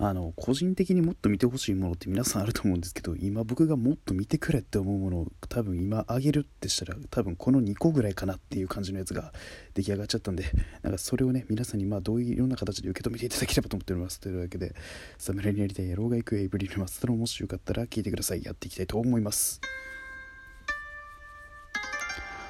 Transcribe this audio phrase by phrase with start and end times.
[0.00, 9.32] あの個人的にもっと見てほしいものって皆さんあると思うんですけど今僕がもっと見てくれって思うものを多分今あげるってしたら多分この2個ぐらいかなっていう感じのやつが
[9.74, 10.44] 出来上がっちゃったんで
[10.82, 14.74] なんかそれをね皆さんにまあどういういろんな形で受け止めていただければと思っておりますというわけで
[15.18, 18.44] 侍にやりたい野郎が行くエイブリルマスターもしよかったら聞いてください。
[18.44, 19.60] やっていきたいと思います。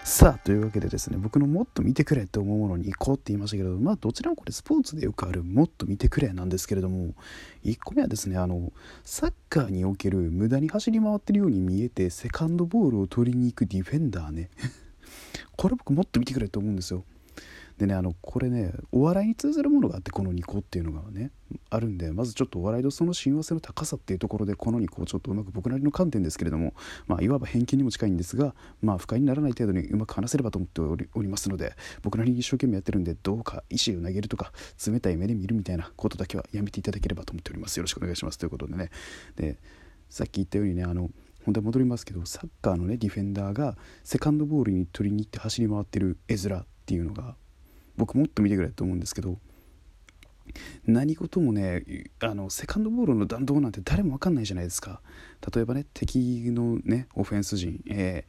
[0.08, 7.12] さあというわけでですね僕のもっと見てくれって思うものに行こうって言いましたけどまあどちらもこれスポーツでよくあるもっと見てくれなんですけれども
[7.66, 8.72] 1個目はですねあの
[9.04, 14.48] サッカーにおける無駄に走り回ってるように見えてセカンドボールを取りに行くディフェンダーね。
[15.58, 17.04] これ僕もっと見てくれって思うんですよ。
[17.78, 21.30] でねあのこれねお笑いに通ずるものがあってこの2個っていうのがね
[21.70, 26.74] あるんでまずちょっとお笑いとその親和性の高さっていうところでこの2個をちょっとうまく僕なりの観点ですけれども
[27.06, 30.80] まあいわば偏見にも近いんですがまあ不快にならない程度にうまく話せればと思って
[31.14, 34.52] おりますので僕なりに一生懸命やってるんでどうか意思を投げるとか
[34.84, 37.76] 冷たい目で見るみたいなことだけはやめていただければと思っております。
[37.76, 38.38] よろしくお願いします。
[38.38, 38.90] ということでね。
[39.36, 39.58] で
[40.10, 41.10] さっき言ったようにねあの
[41.44, 47.36] 本題戻りますけどサッカーのねディフェンダーがセカンドボールに取りに行って走り回ってる絵面っていうのが
[47.98, 49.38] 僕もっと見てくれと思うんですけど
[50.86, 51.84] 何事もね
[52.20, 55.02] あのセカンドボールの弾道なんて誰も分かんないじゃないですか。
[55.54, 56.18] 例えばね敵
[56.50, 58.24] のねオフェンス陣、え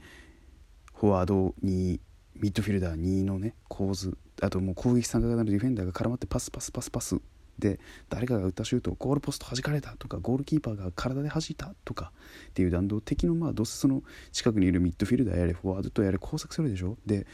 [0.93, 2.01] ー、フォワードに
[2.35, 7.19] ミッドフィルダー2のね構図あともう攻撃参加型のディフェンダーが絡まってパスパスパスパス
[7.57, 12.11] で誰かが打ったシュートゴールポスト弾かれたとかゴールキーパーが体で弾いたとか
[12.49, 16.97] っていう弾道敵のまあどうせその近くにいるミッドフィルダーやれフォワードとやれ工作するでしょ。
[17.05, 17.27] で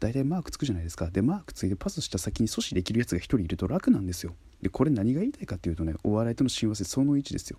[0.00, 1.10] 大体マークつくじゃないですか。
[1.10, 4.34] でマークついてパスした先に阻止できるやつが1人いると楽なんですよ。
[4.62, 7.58] でこれ何が言いたいかっていうとねお笑いとの親和性その1ですよ。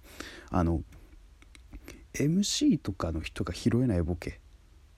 [0.49, 0.83] あの
[2.13, 4.39] MC とかの人が拾えないボケ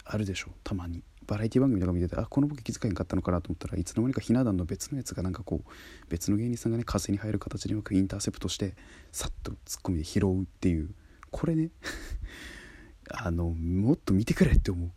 [0.05, 0.49] あるでしょ？
[0.63, 1.03] たまに。
[1.27, 5.69] バラエティ番組とか見ててあこのボケ気づかへんかったのかなと思ったらいつの間にかひな壇の別のやつがなんかこう
[6.09, 8.75] 別の芸人さんがね風に入る形でうまくインターセプトして
[9.11, 10.89] さっとツッコミで拾うっていう。
[11.29, 11.69] これね
[13.13, 14.91] あのもっと見てくれって思う。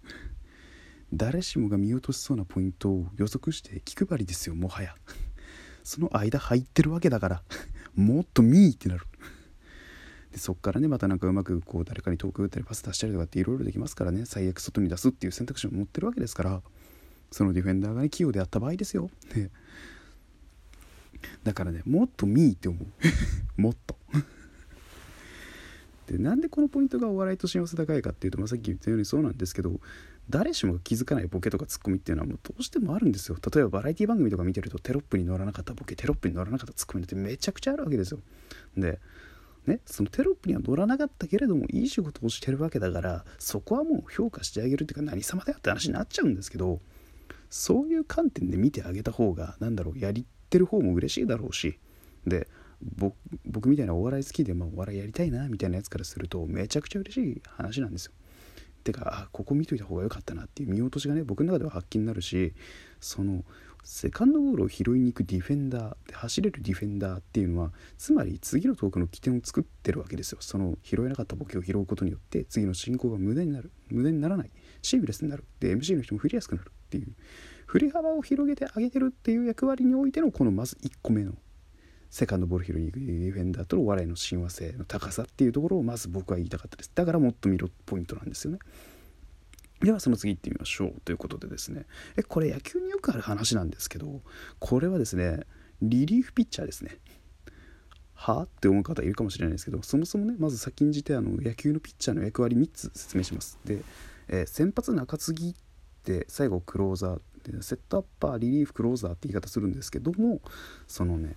[1.16, 4.94] 誰しもが見落としそうなポイントを予測して気配りですよもはや。
[5.84, 7.42] その間入ってるわけだから。
[7.94, 9.06] もっと見ーってなる。
[10.32, 14.24] でそっからねまたなんかうまくこう誰かに遠く打ったりパス出したりとかっていろいろできますからね。
[14.26, 16.62] 最悪外に出すっていう選択肢を持ってるわけですから。
[17.30, 19.50] そのディフェンダーがね器用であった場合ですよ、ね、
[21.42, 22.86] だからねもっと見ーって思う。
[23.60, 23.96] もっと。
[26.06, 29.80] でなんでこのポイントがお笑いと親和性高いかっていうと、まあ、さっき言ったようにそうなんですけど
[30.30, 38.20] 誰しもが気づかないボケとかツッコミっていうのはもうどうしてもあるんですよ例えばバラエティ番組とか見てるとテロップに乗らなかったボケテロップに乗らなかったツッコミってめちゃくちゃあるわけですよ
[38.76, 39.00] で
[39.66, 46.80] ね、そのテロップには乗らなかったけれどもいい仕事をしてるわけだからそこはもう評価してあげるっていうか何様だよって話になっちゃうんですけど
[47.48, 51.78] そういう観点で見てあげた方が何だろうやりてる方も嬉しいだろうし
[52.26, 52.46] で
[53.46, 58.12] 僕みたいなお笑い好きで、まあ、お笑いやりたいなみたいなやつからするとめちゃくちゃ嬉しい話なんですよ。
[58.84, 62.54] てかあここ見といた方が良かったなっていう見落としがね僕の中では発揮になるし
[63.00, 63.42] その
[63.82, 70.38] セカンドボールを拾いに行くディフェンダーで走れるディフェンダーっていうのはつまり次のトークの起点を作ってるわけですよ。
[70.40, 74.50] その拾えなかったボケを拾うことによって次の進行が無駄になる無駄にならない
[74.80, 77.14] シームレスになるで MC の人も振りやすくなるっていう
[77.66, 81.32] 振り幅を広げてあげてるっていう役割においてのこのまず1個目の
[82.14, 86.92] セカンドボール拾いに行くディフェンダーとの笑いの親和性の高さっていうところをまず僕は言いたかったです。
[86.94, 88.60] だからもっと見ろポイントなんですよね。
[89.82, 91.86] ではその次行ってみましょうということでですね。
[92.16, 94.22] えこれ野球によくある話なんですけど
[94.60, 95.40] これはですね
[95.82, 96.98] リリーフピッチャーですね。
[98.14, 103.58] はって思う方いるかもしれないですけどそもそもねまず先んじてあの野球のピッチャーの役割3つ説明します。
[103.64, 103.82] で、
[104.28, 105.54] えー、先発中継ぎっ
[106.04, 110.40] て最後クローザーでセットアッパーリリーフクローザーって言い方するんですけども
[110.86, 111.34] そのね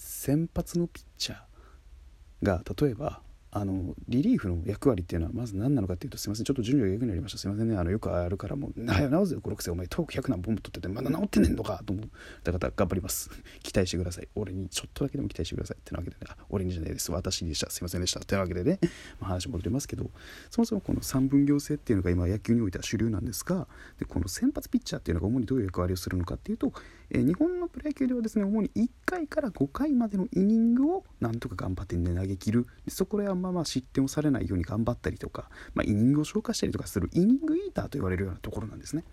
[0.00, 3.20] 先発のピッチャーが例えば
[3.52, 7.38] あのリリーフの役割っていうのはまず何なのかっていうとすいませんちょっと順序が逆になりました。
[7.38, 7.76] すいませんね。
[7.76, 12.06] あのよくあるからもう「なよ直せよ56世お前トーク100何本も取っててまだ治ってねんのか」と思っ
[12.44, 13.28] た方頑張ります。
[13.62, 14.28] 期待してください。
[14.36, 16.22] 俺にちょっとだけでも期待してくださいってなわけでね。
[16.28, 17.10] あ俺にじゃないです。
[17.10, 18.20] 私でしたすいませんでした。
[18.20, 18.78] というわけでね、
[19.20, 20.10] まあ、話戻りますけど
[20.50, 23.66] そもそもこの三分業制っていうのが今野球においては主流なんですが
[23.98, 26.72] でこの先発ピッチャーっていうのが主にどういう役割をするのかっていうと、
[27.10, 32.66] えー、日本のプロ野球ではですね主に1回から5回までのイニングをなんとか頑張ってね投げ切る。
[32.84, 37.10] でそこであんままあ失点をされないように頑張ったりとか、まあ、イニングを消化したりとかする。
[37.12, 39.04] イニングイーターと言われるようなところなんですね。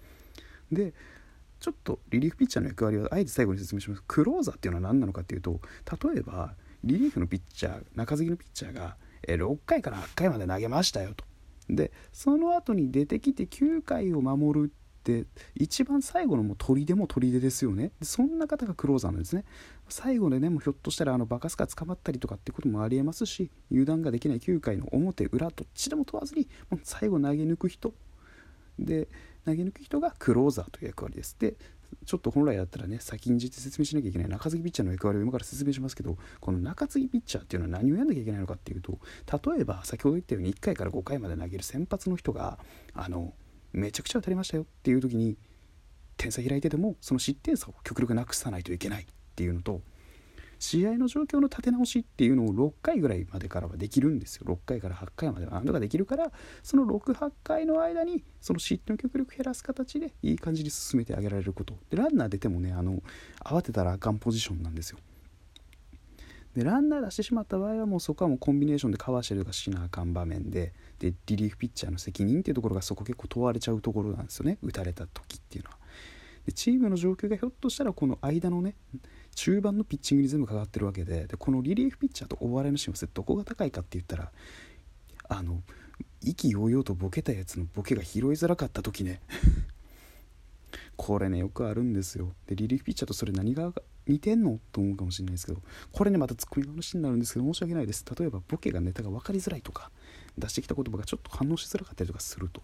[0.72, 0.94] で
[1.60, 4.04] ちょっとリリーフピッチャーの役割をあえて最後に説明します。
[4.08, 5.60] クローザーっていうのは何なのかっていうと
[6.04, 6.54] 例えば
[6.84, 11.26] リリーフのピッチャー中継ぎのピッチャーが6回から8回まで投げましたよと。
[11.70, 15.26] でその後に出てきて9回を守るっで
[15.56, 17.92] 一番最後のもう砦も砦ですよね。
[18.02, 19.46] そんな方がクローザーなんですね。
[19.88, 27.94] 最後でねもうひょっとしたらあのバカスカ捕まったりとかってこともありえますし油断ができない9回の表裏どっちでも問わずにもう最後投げ抜く人。
[28.78, 29.08] で
[29.46, 31.38] 投げ抜く人がクローザーという役割です。
[31.40, 31.56] で
[32.06, 39.00] ちょっと本来だったらね先んじて説明しなきゃいけない中継ぎピッチャーの役割を今から説明しますけどこの中継ぎピッチャーっていうのは何をやんなきゃいけないのかっていうと
[39.54, 42.60] 例えば先ほど言ったように1回から5回まで投げる先発の人が
[42.94, 43.34] あの
[43.78, 45.38] めちゃくちゃ当たりましたよっていう時に
[46.18, 49.82] 点差開いててもその失点差を極力なくさないといけないっていうのと
[50.60, 54.46] 試合の状況の立て直しっていうのを6回ぐらいまでからはできるんですよ。
[54.48, 56.32] 6回から8回までは何度かできるから
[56.64, 61.78] その68回の間にその失点を極力減らす形でいい感じに進めてあげられること。
[61.90, 63.04] でランナー出てもねあの
[63.46, 64.98] 慌てたらあかんポジションなんですよ。
[66.56, 74.58] でランナー出してしまった場合はもうそこはもうコンビネーションでかわしたりとかしなあかん場面ででリリーフピッチャーの責任っていうところがそこ結構問われちゃうところなんですよね。
[74.62, 75.78] 打たれた時っていうのは。
[76.46, 78.76] でチームの状況がひょっとしたらこの間のね
[79.36, 84.32] 中盤のピッチングに全部かかってるわけででこのリリーフピッチャーと大笑いのシーンはどこが高いかって言ったら
[85.28, 85.62] あの
[86.22, 89.22] 意気揚々とボケたやつのボケが拾いづらかった時ね。
[90.96, 92.34] これねよくあるんですよ。
[92.48, 93.74] でリリーフピッチャーとそれ何が
[94.08, 95.62] 似てんのと思うかもしれないですけど
[95.92, 98.06] これねまたツッコミの話になるんですけど申し訳ないです。
[98.18, 99.92] 例えばボケがネタが分かりづらいとか
[100.38, 102.62] 出してきた言葉がちょっと反応しづらかったりとかすると。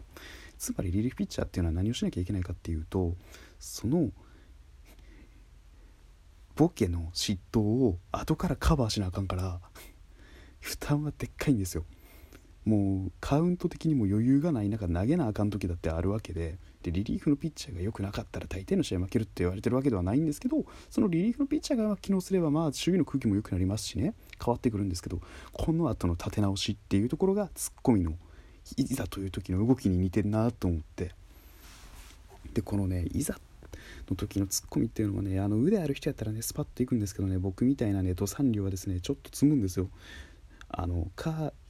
[0.58, 3.16] つまりリリーフピッチャーっていうのは何をしなきゃいけないかっていうと
[3.60, 4.12] その
[6.56, 9.60] ボケの嫉妬を後からカバーしなあかんから
[10.60, 11.86] 負担はでっかいんですよ。
[12.64, 24.14] もうカウント的にも余裕がない中投げなあかん時だってあるわけででリリーフのピッチャーが良くなかったら大抵の試合負けるって言われてるわけではないんですけどそのリリーフのピッチャーが機能すればまあ守備の空気も良くなりますしね。
[24.44, 25.22] 変わってくるんですけど
[25.54, 28.14] この後の立て直しっていうところがツッコミの
[28.76, 31.12] いざという時の動きに似てるなと思って。
[32.54, 33.36] でこのねいざ
[34.10, 39.90] の時のツッコミっていうのはねあの腕ある人やったらねスパッといくんですけどね僕みたいなね土産量はですねちょっと積むんですよ。
[40.76, 41.08] あの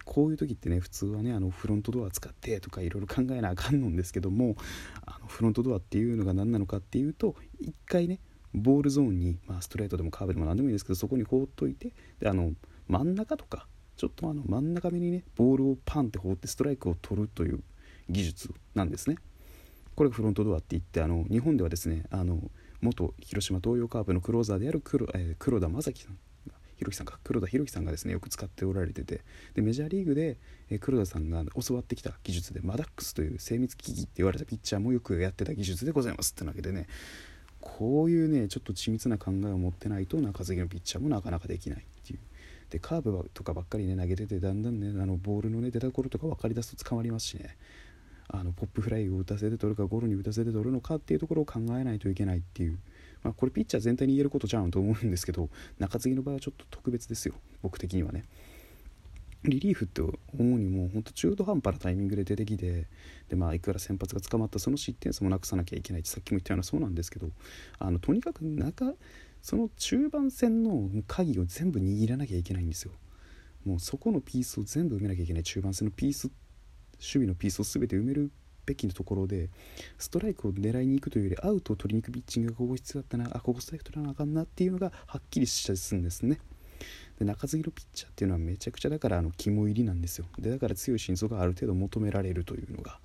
[0.06, 4.56] こういう時ってね普通はねあのフロントドア使ってとかいろいろ考えなあかんのんですけども
[5.06, 8.20] あのフロントドアっていうのが何なのかっていうと一回ね
[8.54, 12.52] ボールゾーンに、まあ、ストレートでもカーブでも何でもいいですけどそこに放っといてであの
[12.88, 13.68] 真ん中とか
[13.98, 17.62] ちょっとあの真ん中目にねボールをパンって放ってストライクを取るという
[18.10, 19.18] 技術なんですね。
[19.96, 22.40] これがフロントドアって言ってあの日本ではですねあの
[22.82, 26.18] 元広島東洋カープのクローザーである黒,、えー、黒田正樹さん
[26.76, 29.22] ひろきさんか黒田博樹さんがですねよく使っておられてて
[29.54, 30.38] でメジャーリーグで、
[30.70, 36.88] え、黒田さんが教わってきた技術でマダックスという精密機器って言われたピッチャーもよくやってた技術でございますってわけでね
[37.62, 42.20] こういうねちょっと緻密な考えを持ってないと中継ぎのピッチャーもなかなかできないっていう。
[42.70, 47.56] でカーブとかばっかりね投げててだんだんねあのボールのね出所とか分かりだすと捕まりますしね。
[48.30, 52.80] あのポップフライを打たせて取るかゴロに打たせて取るのかっていうところを考えないといけないっていう、
[53.24, 55.50] まあ、これピッチャー全体に言えることじゃんと思うんですけど
[55.80, 58.26] 中継ぎの場合はちょっと特別ですよ僕的にはね。
[59.46, 62.88] リリーフって主にもうほんと中途半端なタイミングで出てきて
[63.28, 67.28] で、まあ、いくら先発が捕まったその失点差もなくさなきゃいけないってさっきも言ったようなそうなんですけど
[67.78, 68.94] あのとにかく中
[69.42, 72.94] その中盤戦の鍵を全部握らなきゃいけないんですよ。
[73.66, 76.28] もうそこのピースを全部埋めなきゃいけない中盤戦のピース
[76.94, 78.32] 守備のピースを全て埋める
[78.66, 79.50] べきのところで
[79.98, 86.40] ストライクを狙いに行くというよりアウトを取りに行くピッチングがここ必要だったなあここストライク取らなあかんなっていうのがはっきりしたりするんですね。
[87.20, 90.26] で中継ぎのピッチャーっていうのはめちゃくちゃだからあの肝入りなんですよ。
[90.40, 93.00] でだから強い心臓がある程度求められるというのが。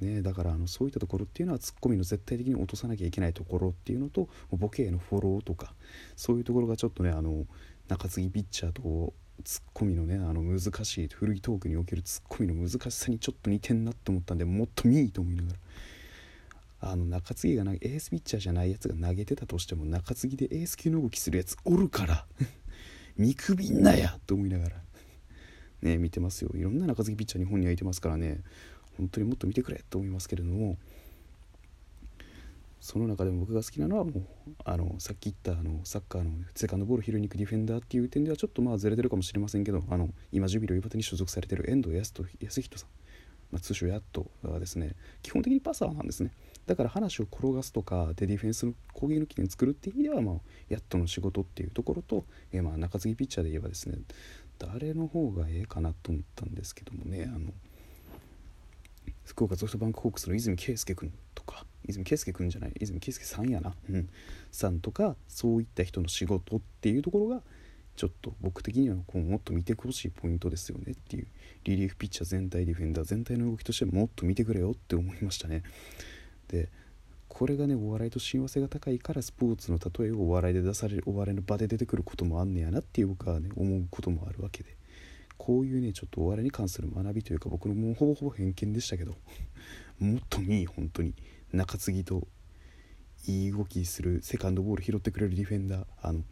[0.00, 5.74] ね、だからあのそういったところっていうのはツッコミの絶対的に落とさなきゃいけないところっていうのとボケへのフォローとか
[6.16, 7.46] そういうところがちょっとねあの
[7.86, 15.58] 中継ぎピッチャーとツッコミのねあの難しい古いトークにおけるツッコミの難しさにちょっと似てんなって思ったんでもっと見いいと思いながら。
[16.84, 22.26] あの中継ぎがなエースピッチャーじゃないやつが投げてたとしても中継ぎでエース級の動きするやつおるから
[23.16, 24.82] 見くびんなやと思いながら。
[25.82, 26.50] ね見てますよ。
[26.54, 28.40] いろんな中継ぎピッチャー日本にはいてますからね。
[28.96, 30.76] 本当にもっと見てくれと思いますけれども。
[32.82, 34.22] その中でも僕が好きなのはもう
[34.64, 42.88] あのさっき言ったあのサッカーのセカンドボール拾いに行くディフェンダーっていう点ではちょっとまあずれてるかもしれませんけどあの今ジュビロ磐田に所属されてる遠藤康人さん、
[43.52, 46.32] まあ、通称ヤットはですね基本的にパサーなんですね。
[46.66, 50.34] だから話を転がすとかでディフェンスの攻撃の起点作るっていう意味では、まあ、
[50.68, 53.98] ヤットの仕事っていうところと、えー、まあ中継ぎピッチャーで言えばですね
[54.58, 57.52] 誰の方がええかなと思ったんですけどもねあの
[59.24, 61.12] 福岡ソフトバンクホークスの泉圭介君。
[61.88, 62.72] 泉圭介君じゃない？
[62.80, 64.08] 泉圭介さんやな、うん、
[64.50, 67.42] さんとかそういった人の仕事っていうところが
[67.96, 71.26] ちょっと僕的にはこうもっと見てほしいポイントですよねっていう。
[71.64, 75.62] リリーフピッチャー全体ディフェンダー全体の動きとしてもっと見てくれよって思いましたね。
[76.48, 76.68] で
[77.28, 84.76] これがねお笑いと親和性が高いからスポーツの例えをお笑いで出されるお笑いの場で出てくることもあんねやなっていう僕はね思うこともあるわけで。
[85.38, 89.14] こういうねちょっとお笑いに関する学びというか僕のもうほぼほぼ偏見でしたけど。
[89.98, 91.14] もっと見本当に。
[91.52, 92.26] 中継ぎと
[93.26, 95.86] いい動きするセカンドボール拾ってくれるディフェンダー。
[96.02, 96.22] あの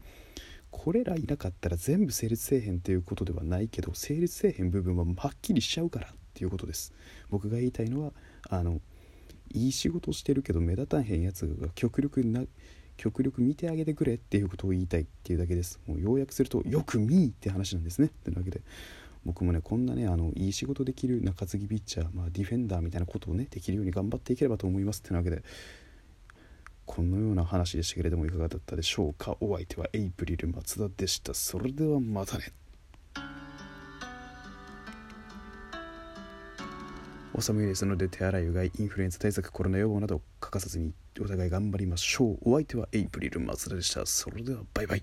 [0.70, 6.92] これらいなかったら全部成立せえへんっていうことではないけど成立せえへん部分ははっきりしちゃうからっていうことです。
[7.28, 8.12] 僕が言いたいのは
[8.48, 8.80] あの
[9.52, 12.44] いい仕事してるけど目立たへんやつが極力な
[12.96, 15.80] 極力見てあげてくれっていうことを言いたいっていうだけです。
[15.86, 18.10] もう要約するとよく見って話なんですね。
[18.24, 18.60] というわけで。
[19.24, 25.42] 僕もねこんなねあのいい仕事できる中継ぎピッチャー、まあ、ディフェンダーみたいなことをねできるように頑張っていければと思いますってなわけで
[26.86, 29.36] このような話でしたけれどもいかがだったでしょうか？
[29.40, 31.34] お相手はエイプリル松田でした。
[31.34, 32.52] それではまたね。
[37.32, 42.38] お寒いですので手洗いうがいインフルエンザ対策コロナ予防など欠かさずにお互い頑張りましょう。
[42.42, 44.04] お相手はエイプリル松田でした。
[44.04, 45.02] それではバイバイ。